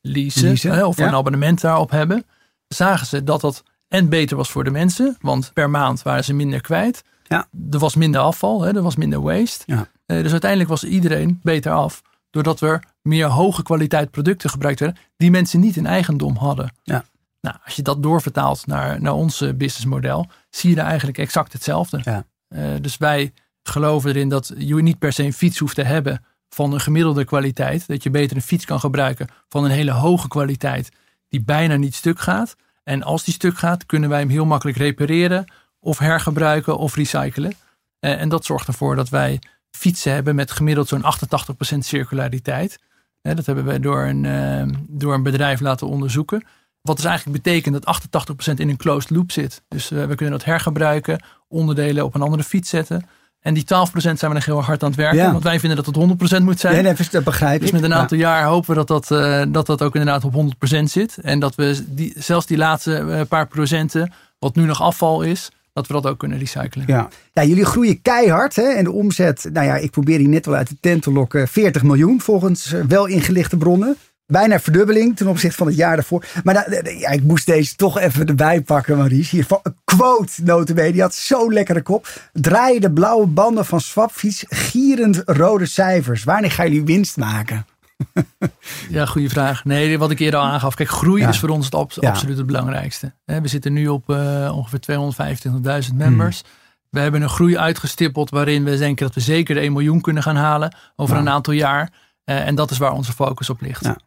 [0.02, 1.08] leasen, Leasen, hè, of ja.
[1.08, 2.26] een abonnement daarop hebben,
[2.68, 6.34] zagen ze dat dat en beter was voor de mensen, want per maand waren ze
[6.34, 7.04] minder kwijt.
[7.24, 7.48] Ja.
[7.72, 9.64] Er was minder afval, hè, er was minder waste.
[9.66, 9.88] Ja.
[10.06, 14.98] Eh, dus uiteindelijk was iedereen beter af, doordat er meer hoge kwaliteit producten gebruikt werden,
[15.18, 16.76] die mensen niet in eigendom hadden.
[16.84, 17.04] Ja.
[17.42, 21.54] Nou, als je dat doorvertaalt naar, naar ons eh, businessmodel, zie je daar eigenlijk exact
[21.54, 22.00] hetzelfde.
[22.04, 22.26] Ja.
[22.48, 23.34] Eh, dus wij
[23.64, 27.26] geloven erin dat je niet per se een fiets hoeft te hebben van een gemiddelde
[27.26, 27.88] kwaliteit.
[27.88, 30.90] Dat je beter een fiets kan gebruiken van een hele hoge kwaliteit
[31.28, 32.56] die bijna niet stuk gaat.
[32.84, 37.54] En als die stuk gaat, kunnen wij hem heel makkelijk repareren of hergebruiken of recyclen.
[38.00, 39.40] Eh, en dat zorgt ervoor dat wij
[39.72, 42.80] fietsen hebben met gemiddeld zo'n 88% circulariteit.
[43.22, 46.44] Eh, dat hebben we door een, eh, door een bedrijf laten onderzoeken.
[46.82, 49.64] Wat dus eigenlijk betekent dat 88% in een closed loop zit.
[49.68, 53.08] Dus eh, we kunnen dat hergebruiken, onderdelen op een andere fiets zetten.
[53.42, 55.18] En die 12% zijn we nog heel hard aan het werken.
[55.18, 55.32] Ja.
[55.32, 55.96] Want wij vinden dat het
[56.40, 56.74] 100% moet zijn.
[56.74, 57.96] Nee, nee, dat begrijp Dus met een Ja.
[57.96, 61.18] aantal jaar hopen we dat dat, eh, dat dat ook inderdaad op 100% zit.
[61.22, 65.52] En dat we die, zelfs die laatste eh, paar procenten, wat nu nog afval is,
[65.74, 66.84] dat we dat ook kunnen recyclen.
[66.88, 67.08] Ja.
[67.34, 68.56] ja, jullie groeien keihard.
[68.56, 68.64] Hè?
[68.64, 71.48] En de omzet, nou ja, ik probeer die net wel uit de tent te lokken.
[71.48, 73.96] 40 miljoen volgens eh, wel ingelichte bronnen.
[74.32, 76.26] Bijna verdubbeling ten opzichte van het jaar daarvoor.
[76.44, 79.36] Maar da- ja, ik moest deze toch even erbij pakken, Maurice.
[79.36, 80.92] Hier van een quote, notabene.
[80.92, 82.08] Die had zo'n lekkere kop.
[82.34, 86.24] Draaien de blauwe banden van Swapfiets gierend rode cijfers.
[86.24, 87.66] Wanneer gaan jullie winst maken?
[88.90, 89.66] Ja, goede vraag.
[89.66, 90.76] Nee, wat ik eerder al aangaf.
[90.76, 91.30] Kijk, groei Ja.
[91.30, 92.10] is voor ons het Ja.
[92.10, 93.14] absoluut het belangrijkste.
[93.26, 96.40] We zitten nu op eh, ongeveer 225.000 members.
[96.42, 96.50] Hmm.
[96.90, 100.24] We hebben een groei uitgestippeld waarin we denken dat we zeker de 1 miljoen kunnen
[100.24, 101.22] gaan halen over Ja.
[101.22, 101.90] een aantal jaar.
[102.24, 103.84] Eh, en dat is waar onze focus op ligt.
[103.86, 103.98] Ja.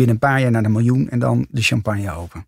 [0.00, 2.46] Binnen een paar jaar naar de miljoen en dan de champagne open.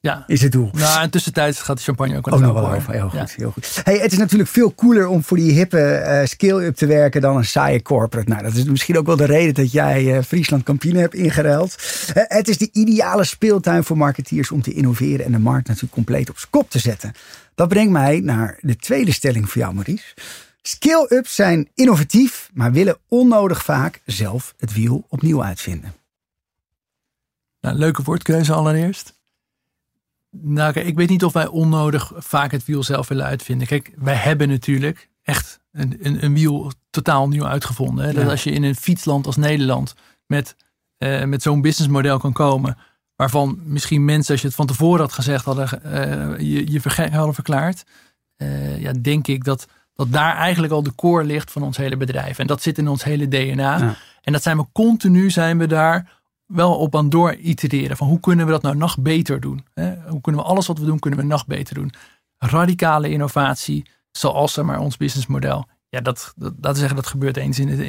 [0.00, 0.24] Ja.
[0.26, 0.70] Is het doel.
[0.72, 2.92] Nou, en tussentijds gaat de champagne ook Ook nog wel over.
[2.92, 3.18] Heel goed.
[3.18, 3.26] Ja.
[3.36, 3.80] Heel goed.
[3.84, 7.36] Hey, het is natuurlijk veel cooler om voor die hippe eh, scale-up te werken dan
[7.36, 8.28] een saaie corporate.
[8.28, 11.76] Nou, dat is misschien ook wel de reden dat jij eh, Friesland Campine hebt ingeruild.
[12.14, 15.94] Eh, het is de ideale speeltuin voor marketeers om te innoveren en de markt natuurlijk
[15.94, 17.12] compleet op zijn kop te zetten.
[17.54, 20.14] Dat brengt mij naar de tweede stelling voor jou, Maurice.
[20.62, 25.94] Scale-ups zijn innovatief, maar willen onnodig vaak zelf het wiel opnieuw uitvinden.
[27.64, 29.14] Nou, leuke woordkeuze allereerst.
[30.30, 33.66] Nou, kijk, ik weet niet of wij onnodig vaak het wiel zelf willen uitvinden.
[33.66, 38.04] Kijk, wij hebben natuurlijk echt een, een, een wiel totaal nieuw uitgevonden.
[38.04, 38.12] Hè?
[38.12, 38.30] Dat Ja.
[38.30, 39.94] als je in een fietsland als Nederland
[40.26, 40.56] met,
[40.96, 42.78] eh, met zo'n businessmodel kan komen,
[43.16, 47.34] waarvan misschien mensen, als je het van tevoren had gezegd, hadden uh, je, je hadden
[47.34, 47.84] verklaard.
[48.36, 51.96] Uh, ja, denk ik dat, dat daar eigenlijk al de core ligt van ons hele
[51.96, 52.38] bedrijf.
[52.38, 53.96] En dat zit in ons hele DNA.
[54.22, 57.96] En dat zijn we continu zijn we daar wel op aan door itereren.
[57.96, 59.64] Van hoe kunnen we dat nou nog beter doen?
[59.74, 59.94] Hè?
[60.08, 61.92] Hoe kunnen we alles wat we doen, kunnen we nog beter doen?
[62.38, 65.66] Radicale innovatie, zoals maar ons businessmodel.
[65.88, 67.86] Ja, dat, dat, dat zeggen dat gebeurt eens in de,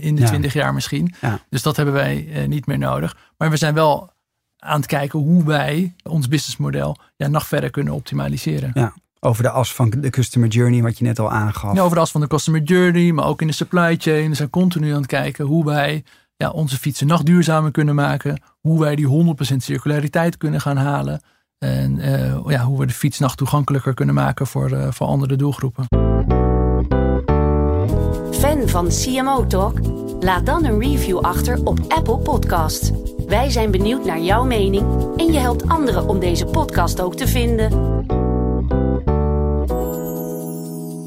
[0.00, 1.14] in, de twintig jaar misschien.
[1.48, 3.16] Dus dat hebben wij eh, niet meer nodig.
[3.36, 4.10] Maar we zijn wel
[4.58, 8.70] aan het kijken hoe wij ons businessmodel ja, nog verder kunnen optimaliseren.
[8.74, 8.94] Ja.
[9.20, 11.74] Over de as van de customer journey, wat je net al aangaf.
[11.74, 14.28] Ja, over de as van de customer journey, maar ook in de supply chain.
[14.28, 16.04] We zijn continu aan het kijken hoe wij
[16.38, 18.42] ja, onze fietsen nog duurzamer kunnen maken.
[18.60, 21.20] Hoe wij die 100% circulariteit kunnen gaan halen.
[21.58, 25.36] En uh, ja, hoe we de fiets nog toegankelijker kunnen maken voor, uh, voor andere
[25.36, 25.86] doelgroepen.
[28.30, 29.78] Fan van CMO Talk?
[30.20, 32.92] Laat dan een review achter op Apple Podcast.
[33.26, 37.28] Wij zijn benieuwd naar jouw mening en je helpt anderen om deze podcast ook te
[37.28, 37.70] vinden.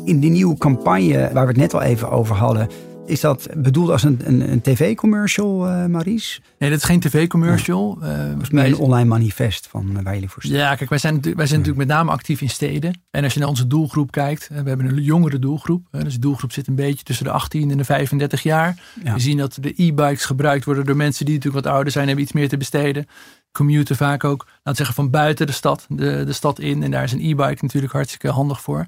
[0.05, 2.69] In die nieuwe campagne waar we het net al even over hadden,
[3.11, 6.41] is dat bedoeld als een, een, een tv-commercial, uh, Maries?
[6.57, 7.97] Nee, dat is geen tv-commercial.
[8.01, 8.27] Ja.
[8.27, 10.57] Uh, meer een online manifest van uh, waar jullie voor staan.
[10.57, 13.01] Ja, kijk, wij zijn, wij zijn natuurlijk met name actief in steden.
[13.11, 15.87] En als je naar onze doelgroep kijkt, we hebben een jongere doelgroep.
[15.91, 18.79] Dus de doelgroep zit een beetje tussen de 18 en de 35 jaar.
[19.03, 22.23] We zien dat de e-bikes gebruikt worden door mensen die natuurlijk wat ouder zijn, hebben
[22.23, 23.07] iets meer te besteden.
[23.51, 26.83] Commuten vaak ook, laten zeggen, van buiten de stad, de, de stad in.
[26.83, 28.87] En daar is een e-bike natuurlijk hartstikke handig voor.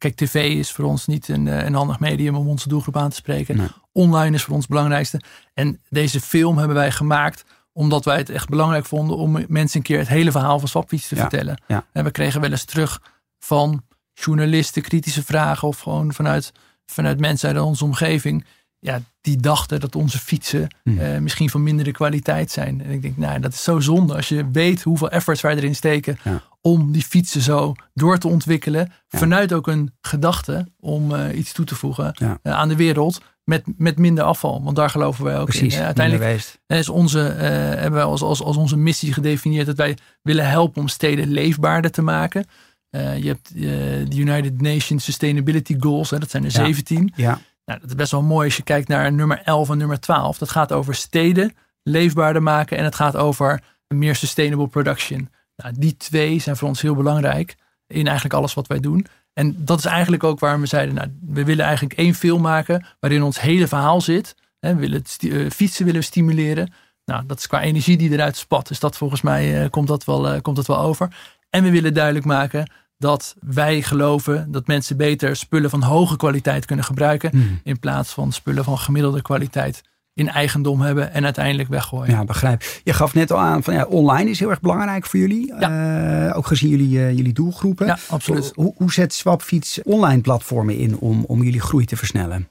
[0.00, 3.16] Kijk, tv is voor ons niet een, een handig medium om onze doelgroep aan te
[3.16, 3.70] spreken.
[3.92, 5.20] Online is voor ons het belangrijkste.
[5.54, 9.82] En deze film hebben wij gemaakt omdat wij het echt belangrijk vonden om mensen een
[9.82, 11.62] keer het hele verhaal van Swapfiets te vertellen.
[11.92, 13.00] En we kregen wel eens terug
[13.38, 13.82] van
[14.14, 16.52] journalisten kritische vragen of gewoon vanuit,
[16.86, 18.44] vanuit mensen uit onze omgeving.
[18.78, 20.98] Ja, die dachten dat onze fietsen hmm.
[20.98, 22.84] eh, misschien van mindere kwaliteit zijn.
[22.84, 25.74] En ik denk, nou, dat is zo zonde als je weet hoeveel efforts wij erin
[25.74, 26.18] steken
[26.60, 28.92] om die fietsen zo door te ontwikkelen.
[29.08, 33.62] Vanuit ook een gedachte om uh, iets toe te voegen uh, aan de wereld met,
[33.76, 34.62] met minder afval.
[34.64, 35.82] Want daar geloven wij ook Precies, in.
[35.82, 40.80] Uiteindelijk is onze, hebben wij als, als, als onze missie gedefinieerd dat wij willen helpen
[40.80, 42.46] om steden leefbaarder te maken.
[42.90, 47.12] je hebt de United Nations Sustainability Goals, hè, dat zijn er 17.
[47.16, 47.40] Ja.
[47.64, 50.38] Nou, dat is best wel mooi als je kijkt naar nummer 11 en nummer 12.
[50.38, 55.28] Dat gaat over steden leefbaarder maken en het gaat over meer sustainable production.
[55.62, 59.06] Nou, die twee zijn voor ons heel belangrijk in eigenlijk alles wat wij doen.
[59.32, 62.86] En dat is eigenlijk ook waarom we zeiden, nou, we willen eigenlijk één film maken
[63.00, 64.34] waarin ons hele verhaal zit.
[64.58, 66.72] We willen uh, fietsen willen we stimuleren.
[67.04, 68.68] Nou, dat is qua energie die eruit spat.
[68.68, 71.16] Dus dat volgens mij uh, komt, dat wel, uh, komt dat wel over.
[71.50, 76.64] En we willen duidelijk maken dat wij geloven dat mensen beter spullen van hoge kwaliteit
[76.64, 77.30] kunnen gebruiken.
[77.30, 77.60] Hmm.
[77.64, 79.82] In plaats van spullen van gemiddelde kwaliteit
[80.20, 82.10] in eigendom hebben en uiteindelijk weggooien.
[82.10, 82.62] Ja, begrijp.
[82.84, 85.54] Je gaf net al aan van ja, online is heel erg belangrijk voor jullie.
[85.58, 86.28] Ja.
[86.28, 87.86] Uh, ook gezien jullie, uh, jullie doelgroepen.
[87.86, 88.52] Ja, absoluut.
[88.54, 92.48] Hoe, hoe zet Swapfiets online platformen in om, om jullie groei te versnellen?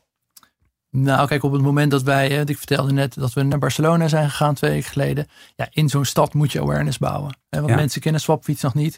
[0.92, 4.30] Nou, kijk, op het moment dat wij, ik vertelde net dat we naar Barcelona zijn
[4.30, 5.28] gegaan twee weken geleden.
[5.56, 7.38] Ja, in zo'n stad moet je awareness bouwen.
[7.50, 8.98] Want mensen kennen Swapfiets nog niet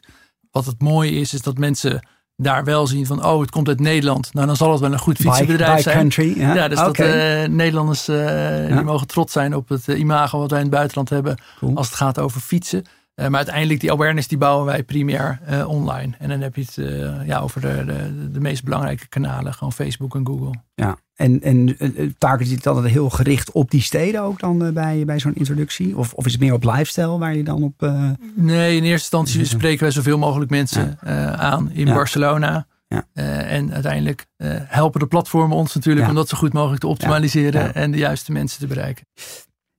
[0.52, 2.08] wat het mooie is, is dat mensen
[2.42, 4.34] daar wel zien van, oh, het komt uit Nederland.
[4.34, 5.98] Nou, dan zal het wel een goed fietsenbedrijf zijn.
[5.98, 6.54] Country, ja.
[6.54, 7.08] ja dus dat uh,
[7.46, 11.10] Nederlanders uh, die mogen trots zijn op het uh, imago wat wij in het buitenland
[11.10, 11.38] hebben
[11.74, 12.86] als het gaat over fietsen.
[13.28, 16.14] Maar uiteindelijk die awareness die bouwen wij primair online.
[16.20, 16.76] En dan heb je het
[17.26, 20.54] ja, over de, de, de meest belangrijke kanalen, gewoon Facebook en Google.
[20.76, 21.76] Ja, en, en
[22.18, 25.98] target je het altijd heel gericht op die steden ook dan bij, bij zo'n introductie?
[25.98, 27.84] Of, of is het meer op lifestyle waar je dan op...
[27.84, 28.10] Uh...
[28.36, 31.32] Nee, in eerste instantie spreken wij zoveel mogelijk mensen ja.
[31.32, 31.94] uh, aan in ja.
[31.94, 32.68] Barcelona.
[32.88, 33.06] Ja.
[33.44, 34.26] en uiteindelijk
[34.66, 38.32] helpen de platformen ons natuurlijk om dat zo goed mogelijk te optimaliseren en de juiste
[38.32, 39.06] mensen te bereiken.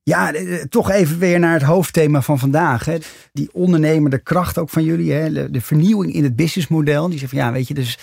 [0.02, 0.32] Ja,
[0.68, 2.84] toch even weer naar het hoofdthema van vandaag.
[2.84, 2.96] Hè.
[3.32, 5.12] Die ondernemende kracht ook van jullie.
[5.12, 5.50] Hè.
[5.50, 7.08] De vernieuwing in het businessmodel.
[7.08, 7.98] Die zegt van ja, weet je, dus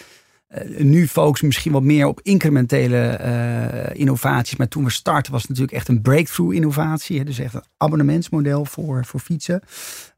[0.49, 4.55] uh, nu focus misschien wat meer op incrementele innovaties.
[4.57, 7.17] Maar toen we starten was het natuurlijk echt een breakthrough innovatie.
[7.17, 7.23] Hè?
[7.23, 9.61] Dus echt een abonnementsmodel voor, voor fietsen.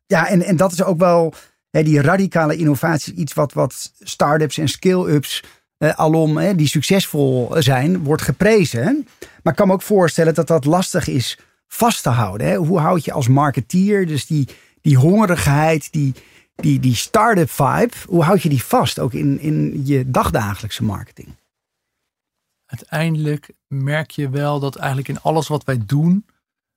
[0.05, 1.33] Ja, en, en dat is ook wel
[1.69, 3.13] hè, die radicale innovatie.
[3.13, 5.43] Iets wat, wat start-ups en scale-ups
[5.77, 9.07] uh, alom, hè, die succesvol zijn, wordt geprezen.
[9.19, 11.39] Maar ik kan me ook voorstellen dat dat lastig is
[11.73, 12.47] vast te houden.
[12.47, 12.55] Hè?
[12.55, 14.47] Hoe houd je als marketeer dus die,
[14.81, 16.13] die hongerigheid, die
[16.61, 21.27] die, die start-up vibe, hoe houd je die vast ook in, in je dagdagelijkse marketing?
[22.65, 26.25] Uiteindelijk merk je wel dat eigenlijk in alles wat wij doen,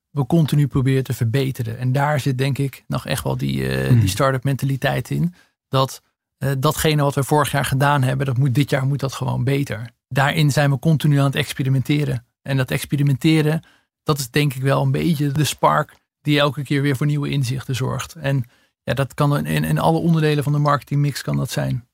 [0.09, 1.77] we continu proberen te verbeteren.
[1.77, 5.33] En daar zit denk ik nog echt wel die, uh, die start-up mentaliteit in.
[5.67, 6.01] Dat
[6.37, 9.43] uh, datgene wat we vorig jaar gedaan hebben, dat moet dit jaar moet dat gewoon
[9.43, 9.89] beter.
[10.07, 12.25] Daarin zijn we continu aan het experimenteren.
[12.41, 13.61] En dat experimenteren,
[14.05, 17.29] dat is denk ik wel een beetje de spark die elke keer weer voor nieuwe
[17.29, 18.15] inzichten zorgt.
[18.15, 18.43] En
[18.83, 21.87] ja, dat kan in, in alle onderdelen van de marketingmix kan dat zijn.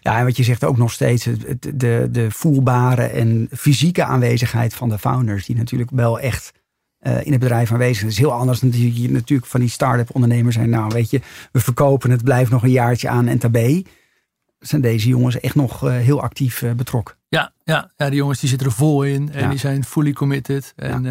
[0.00, 1.28] Ja, en wat je zegt ook nog steeds,
[1.74, 6.52] de, de voelbare en fysieke aanwezigheid van de founders, die natuurlijk wel echt
[7.00, 8.10] uh, in het bedrijf aanwezig zijn.
[8.10, 10.70] Is heel anders dan je natuurlijk van die start-up ondernemers zijn.
[10.70, 11.20] Nou, weet je,
[11.52, 13.82] we verkopen het, blijft nog een jaartje aan en tabé.
[14.60, 17.14] Zijn deze jongens echt nog uh, heel actief uh, betrokken?
[17.28, 20.72] Ja, ja, ja, die jongens die zitten er vol in en die zijn fully committed.
[20.76, 21.04] En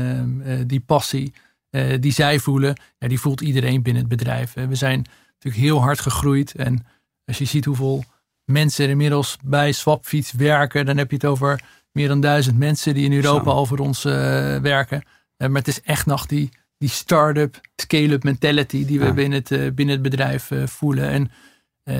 [0.45, 0.63] ja.
[0.63, 1.33] die passie
[1.71, 4.53] uh, die zij voelen, ja, die voelt iedereen binnen het bedrijf.
[4.53, 6.55] We zijn natuurlijk heel hard gegroeid.
[6.55, 6.85] En
[7.25, 8.03] als je ziet hoeveel
[8.45, 12.93] mensen er inmiddels bij Swapfiets werken, dan heb je het over meer dan duizend mensen
[12.93, 14.13] die in Europa al voor ons uh,
[14.57, 15.03] werken.
[15.37, 19.95] Maar het is echt nog die, die start-up, scale-up mentality die we binnen, het, binnen
[19.95, 21.09] het bedrijf voelen.
[21.09, 21.31] En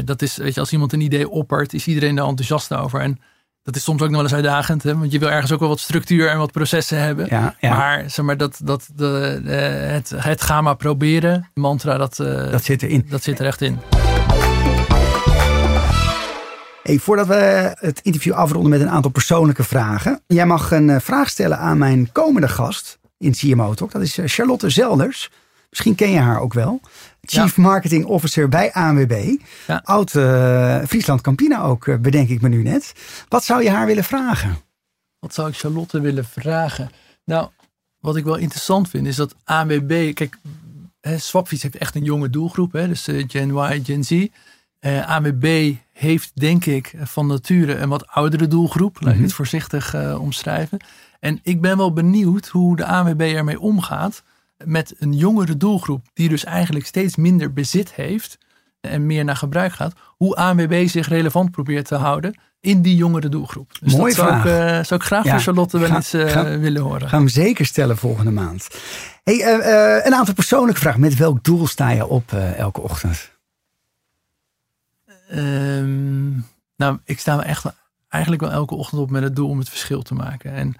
[0.05, 3.01] dat is, weet je, als iemand een idee oppert, is iedereen daar enthousiast over.
[3.01, 3.19] En
[3.63, 4.83] dat is soms ook nog wel eens uitdagend.
[4.83, 4.97] Hè?
[4.97, 7.27] Want je wil ergens ook wel wat structuur en wat processen hebben.
[7.29, 7.77] Ja, ja.
[7.77, 12.51] Maar, zeg maar dat, dat, de, de, het, het ga maar proberen, mantra, dat, uh,
[12.51, 13.05] dat zit erin.
[13.09, 13.79] Dat zit er echt in.
[16.83, 20.21] Hey, voordat we het interview afronden met een aantal persoonlijke vragen.
[20.27, 23.91] Jij mag een uh, vraag stellen aan mijn komende gast in CMO Talk.
[23.91, 25.29] Dat is Charlotte Zelders.
[25.69, 26.81] Misschien ken je haar ook wel.
[27.29, 27.61] Chief ja.
[27.61, 29.35] Marketing Officer bij ANWB.
[29.67, 29.81] Ja.
[29.83, 32.93] Oud uh, Friesland Campina ook, uh, bedenk ik me nu net.
[33.27, 34.57] Wat zou je haar willen vragen?
[35.19, 36.89] Wat zou ik Charlotte willen vragen?
[37.25, 37.49] Nou,
[37.99, 40.13] wat ik wel interessant vind is dat ANWB...
[40.13, 40.37] Kijk,
[41.01, 42.71] hè, Swapfiets heeft echt een jonge doelgroep.
[42.71, 44.27] Hè, dus uh, Gen Y, Gen Z.
[45.05, 48.93] ANWB heeft denk ik van nature een wat oudere doelgroep.
[48.93, 49.23] Laat ik mm -hmm.
[49.23, 50.79] het voorzichtig omschrijven.
[51.19, 54.23] En ik ben wel benieuwd hoe de ANWB ermee omgaat
[54.65, 58.37] met een jongere doelgroep, die dus eigenlijk steeds minder bezit heeft
[58.81, 63.29] en meer naar gebruik gaat, hoe ANWB zich relevant probeert te houden in die jongere
[63.29, 63.71] doelgroep.
[63.81, 64.43] Dus Mooie dat vraag.
[64.43, 67.09] Zou ik, uh, zou ik graag ja, voor Charlotte wel eens uh, ga, willen horen.
[67.09, 68.67] Gaan we zeker stellen volgende maand.
[69.23, 70.99] Hey, uh, een aantal persoonlijke vragen.
[70.99, 73.37] Met welk doel sta je op elke ochtend?
[75.31, 76.45] Um,
[76.75, 77.65] nou, ik sta me echt
[78.07, 80.51] eigenlijk wel elke ochtend op met het doel om het verschil te maken.
[80.51, 80.75] En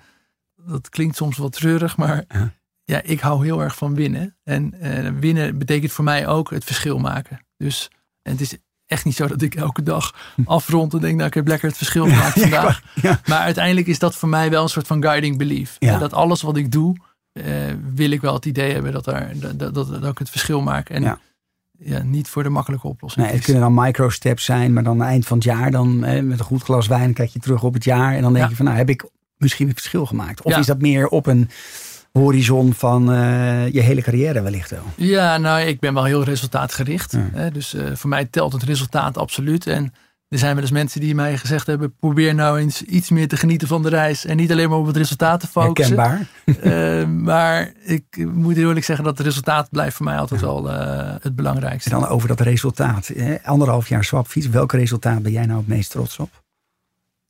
[0.56, 2.52] dat klinkt soms wat treurig, maar ja
[2.90, 4.36] ja, ik hou heel erg van winnen.
[4.44, 7.46] En uh, winnen betekent voor mij ook het verschil maken.
[7.58, 7.90] Dus
[8.22, 11.48] het is echt niet zo dat ik elke dag afrond en denk, nou ik heb
[11.48, 12.82] lekker het verschil gemaakt ja, vandaag.
[13.02, 13.20] Ja.
[13.26, 15.76] Maar uiteindelijk is dat voor mij wel een soort van guiding belief.
[15.80, 15.98] Ja.
[15.98, 16.96] Dat alles wat ik doe,
[17.34, 17.46] uh,
[17.94, 20.90] wil ik wel het idee hebben dat, daar, dat, dat, dat ik het verschil maak.
[20.90, 21.20] En
[21.78, 22.02] ja.
[22.04, 23.26] niet voor de makkelijke oplossing.
[23.26, 26.40] Nee, het kunnen dan micro-steps zijn, maar dan eind van het jaar, dan eh, met
[26.40, 28.16] een goed glas wijn, kijk je terug op het jaar.
[28.16, 29.06] En dan denk je van, nou heb ik
[29.38, 30.42] misschien het verschil gemaakt.
[30.42, 31.50] Of is dat meer op een
[32.12, 34.84] horizon van uh, je hele carrière wellicht wel?
[34.96, 37.12] Ja, nou, ik ben wel heel resultaatgericht.
[37.12, 37.30] Ja.
[37.34, 39.68] Hè, dus uh, voor mij telt het resultaat absoluut.
[39.68, 39.94] En
[40.28, 43.38] er zijn wel eens mensen die mij gezegd hebben: probeer nou eens iets meer te
[43.38, 44.26] genieten van de reis.
[44.26, 46.00] En niet alleen maar op het resultaat te focussen.
[46.00, 47.02] Herkenbaar.
[47.02, 50.46] uh, maar ik moet eerlijk zeggen dat het resultaat blijft voor mij altijd ja.
[50.46, 50.68] wel
[51.22, 51.90] het belangrijkste.
[51.90, 53.08] En dan over dat resultaat.
[53.08, 53.44] Hè?
[53.44, 54.50] Anderhalf jaar swapfiets.
[54.50, 56.44] Welk resultaat ben jij nou het meest trots op?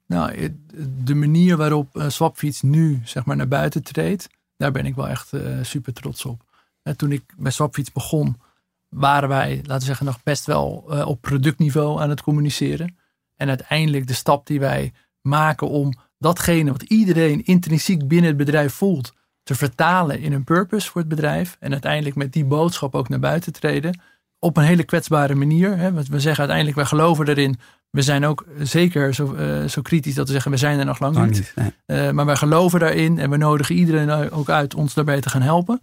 [0.05, 0.55] Nou,
[1.03, 5.33] de manier waarop Swapfiets nu zeg maar, naar buiten treedt daar ben ik wel echt
[5.33, 6.43] uh, super trots op.
[6.81, 8.41] En toen ik bij Swapfiets begon,
[8.89, 12.97] waren wij, laten we zeggen, nog best wel uh, op productniveau aan het communiceren.
[13.35, 18.73] En uiteindelijk de stap die wij maken om datgene wat iedereen intrinsiek binnen het bedrijf
[18.73, 21.57] voelt, te vertalen in een purpose voor het bedrijf.
[21.59, 24.01] En uiteindelijk met die boodschap ook naar buiten treden.
[24.39, 25.77] Op een hele kwetsbare manier.
[25.77, 25.93] Hè.
[25.93, 27.59] Want we zeggen uiteindelijk, wij geloven erin
[27.89, 30.99] we zijn ook zeker zo, uh, zo, kritisch dat we zeggen, we zijn er nog
[30.99, 31.53] lang, lang niet.
[31.55, 32.07] niet nee.
[32.07, 35.41] uh, maar wij geloven daarin en we nodigen iedereen ook uit ons daarbij te gaan
[35.41, 35.81] helpen.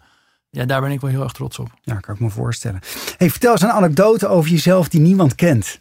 [0.51, 1.69] Ja, daar ben ik wel heel erg trots op.
[1.83, 2.81] Ja, kan ik me voorstellen.
[3.17, 5.81] Hey, vertel eens een anekdote over jezelf die niemand kent.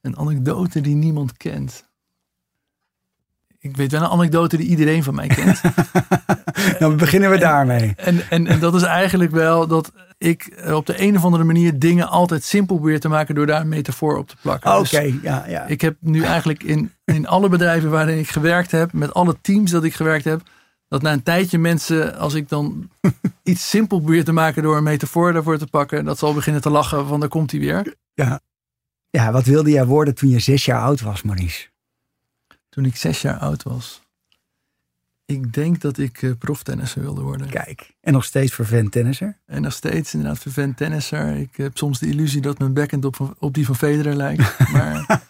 [0.00, 1.88] Een anekdote die niemand kent.
[3.58, 5.60] Ik weet wel een anekdote die iedereen van mij kent.
[6.78, 7.92] Dan beginnen we en, daarmee.
[7.96, 9.92] En, en, en dat is eigenlijk wel dat
[10.24, 13.60] ik op de een of andere manier dingen altijd simpel probeer te maken door daar
[13.60, 14.70] een metafoor op te plakken.
[14.70, 15.66] Oké, okay, dus ja, ja.
[15.66, 19.70] Ik heb nu eigenlijk in, in alle bedrijven waarin ik gewerkt heb, met alle teams
[19.70, 20.42] dat ik gewerkt heb,
[20.88, 22.90] dat na een tijdje mensen, als ik dan
[23.42, 26.70] iets simpel probeer te maken door een metafoor daarvoor te pakken, dat zal beginnen te
[26.70, 27.94] lachen van daar komt hij weer.
[28.14, 28.40] Ja.
[29.10, 31.68] ja, wat wilde jij worden toen je zes jaar oud was, Maurice?
[32.68, 34.03] Toen ik zes jaar oud was.
[35.26, 37.48] Ik denk dat ik uh, proftennisser wilde worden.
[37.48, 39.38] Kijk, en nog steeds vervent tennisser?
[39.46, 41.36] En nog steeds inderdaad vervent tennisser.
[41.36, 44.56] Ik heb soms de illusie dat mijn backhand op, op die van Federer lijkt.
[44.72, 45.22] Maar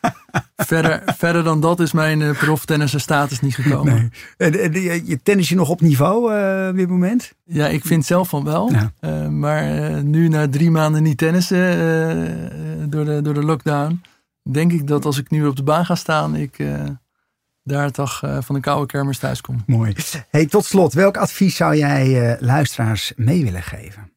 [0.57, 3.94] verder, verder dan dat is mijn uh, proftennisser status niet gekomen.
[3.94, 4.11] Nee.
[4.37, 7.33] En, en, je tennis je nog op niveau uh, op dit moment?
[7.44, 8.70] Ja, ik vind zelf van wel.
[8.72, 8.92] Ja.
[9.00, 9.64] Uh, maar
[10.04, 14.02] nu na drie maanden niet tennissen door, de, door de lockdown...
[14.50, 16.37] denk ik dat als ik nu op de baan ga staan...
[16.37, 16.59] ik
[17.64, 19.62] daar toch van de koude kermis thuis kom.
[19.66, 19.94] Mooi.
[20.31, 24.12] Hey, tot slot, welk advies zou jij luisteraars mee willen geven?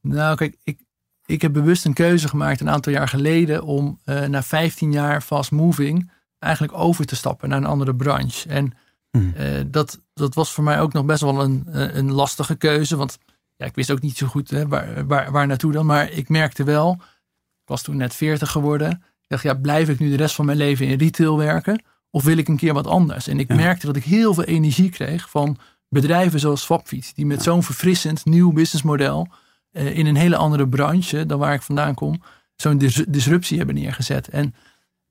[0.00, 0.80] Nou, kijk, ik,
[1.26, 5.50] ik heb bewust een keuze gemaakt een aantal jaar geleden om na 15 jaar fast
[5.50, 8.48] moving eigenlijk over te stappen naar een andere branche.
[8.48, 8.72] En
[9.10, 9.34] hmm.
[9.66, 11.62] dat, dat was voor mij ook nog best wel een,
[11.98, 13.18] een lastige keuze, want
[13.56, 15.86] ja, ik wist ook niet zo goed hè, waar, waar, waar naartoe dan.
[15.86, 16.92] Maar ik merkte wel,
[17.62, 19.02] ik was toen net 40 geworden.
[19.26, 21.82] Ik dacht, ja, blijf ik nu de rest van mijn leven in retail werken?
[22.10, 23.28] Of wil ik een keer wat anders?
[23.28, 25.58] En ik merkte dat ik heel veel energie kreeg van
[25.88, 27.14] bedrijven zoals Swapfiets.
[27.14, 29.28] Die met zo'n verfrissend nieuw businessmodel
[29.72, 32.22] uh, in een hele andere branche dan waar ik vandaan kom.
[32.56, 34.28] Zo'n disruptie hebben neergezet.
[34.28, 34.54] En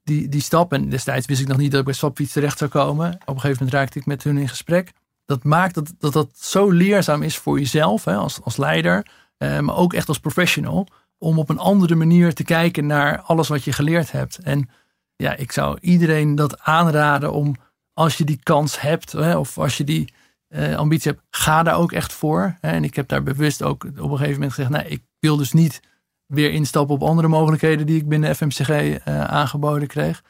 [0.03, 2.69] die, die stap, en destijds wist ik nog niet dat ik bij Swapfiets terecht zou
[2.69, 3.13] komen.
[3.13, 4.93] Op een gegeven moment raakte ik met hun in gesprek
[5.25, 9.59] dat maakt dat, dat dat zo leerzaam is voor jezelf hè, als, als leider, eh,
[9.59, 13.63] maar ook echt als professional, om op een andere manier te kijken naar alles wat
[13.63, 14.37] je geleerd hebt.
[14.37, 14.69] En
[15.15, 17.55] ja, ik zou iedereen dat aanraden om,
[17.93, 20.13] als je die kans hebt, hè, of als je die
[20.47, 22.57] eh, ambitie hebt, ga daar ook echt voor.
[22.61, 22.69] Hè.
[22.69, 25.51] En ik heb daar bewust ook op een gegeven moment gezegd, nee, ik wil dus
[25.51, 25.81] niet
[26.25, 30.23] weer instappen op andere mogelijkheden die ik binnen FMCG uh, aangeboden kreeg.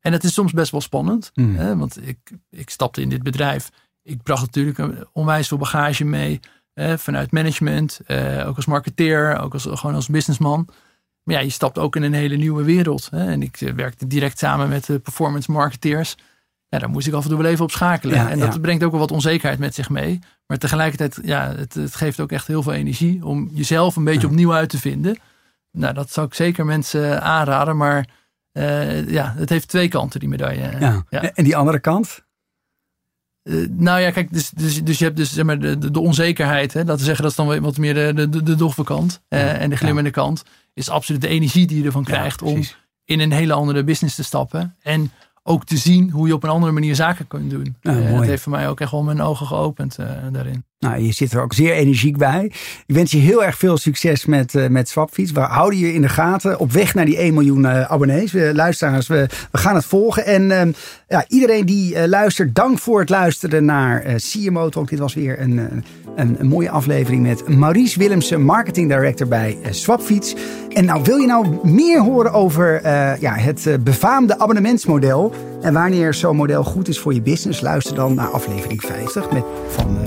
[0.00, 1.56] En het is soms best wel spannend, mm.
[1.56, 2.18] hè, want ik,
[2.50, 3.70] ik stapte in dit bedrijf
[4.02, 6.40] ik bracht natuurlijk onwijs veel bagage mee.
[6.74, 10.68] Vanuit management, eh, ook als marketeer, ook als, gewoon als businessman.
[11.22, 13.08] Maar ja, je stapt ook in een hele nieuwe wereld.
[13.10, 13.30] Hè?
[13.30, 16.16] En ik eh, werkte direct samen met de performance marketeers.
[16.68, 18.28] Ja, daar moest ik af en toe wel even op schakelen.
[18.28, 20.18] en dat brengt ook wel wat onzekerheid met zich mee.
[20.46, 24.26] Maar tegelijkertijd, ja, het, het geeft ook echt heel veel energie om jezelf een beetje
[24.26, 25.18] opnieuw uit te vinden.
[25.70, 27.76] Nou, dat zou ik zeker mensen aanraden.
[27.76, 28.08] Maar
[28.52, 30.70] uh, ja, het heeft twee kanten, die medaille.
[30.80, 31.04] Ja.
[31.10, 32.24] En die andere kant?
[33.44, 36.72] Uh, nou ja, kijk, dus, dus, dus je hebt dus zeg maar de, de, onzekerheid.
[36.72, 39.20] Hè, laten we zeggen, dat is dan wat meer de, de, de doffe kant.
[39.28, 40.42] Uh, en de glimmende kant
[40.74, 42.62] is absoluut de energie die je ervan krijgt om
[43.04, 44.76] in een hele andere business te stappen.
[44.82, 47.76] En ook te zien hoe je op een andere manier zaken kunt doen.
[47.82, 49.96] Uh, dat heeft voor mij ook echt wel mijn ogen geopend
[50.32, 50.64] daarin.
[50.82, 52.44] Nou, je zit er ook zeer energiek bij.
[52.86, 55.32] Ik wens je heel erg veel succes met, uh, met Swapfiets.
[55.32, 58.32] We houden je in de gaten op weg naar die 1 miljoen uh, abonnees.
[58.32, 60.26] We, luisteraars, we, we gaan het volgen.
[60.26, 60.62] En uh,
[61.08, 64.88] ja, iedereen die uh, luistert, dank voor het luisteren naar CMO Talk.
[64.88, 65.84] Dit was weer een,
[66.16, 70.34] een, een, mooie aflevering met Maurice Willemsen, Marketing Director bij Swapfiets.
[70.68, 72.88] En nou, wil je nou meer horen over
[73.20, 77.60] ja, het befaamde abonnementsmodel en wanneer zo'n model goed is voor je business?
[77.60, 79.98] Luister dan naar aflevering 50 met, van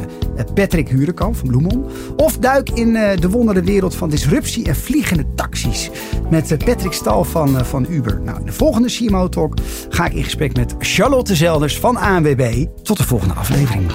[0.53, 1.85] Patrick Hurenkamp van Bloemon.
[2.15, 5.89] Of duik in uh, de wondere wereld van disruptie en vliegende taxis.
[6.29, 8.21] Met uh, Patrick Stal van, van Uber.
[8.23, 9.57] Nou, in de volgende CMO Talk
[9.89, 12.65] ga ik in gesprek met Charlotte Zelders van ANWB.
[12.81, 13.91] Tot de volgende aflevering.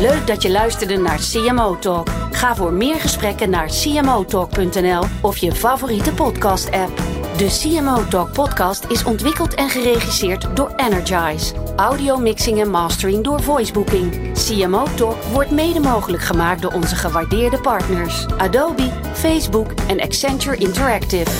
[0.00, 2.08] Leuk dat je luisterde naar CMO Talk.
[2.30, 7.17] Ga voor meer gesprekken naar cmotalk.nl of je favoriete podcast app.
[7.38, 11.54] De CMO Talk podcast is ontwikkeld en geregisseerd door Energize.
[11.76, 14.32] Audio mixing en mastering door Voicebooking.
[14.32, 21.30] CMO Talk wordt mede mogelijk gemaakt door onze gewaardeerde partners Adobe, Facebook en Accenture Interactive.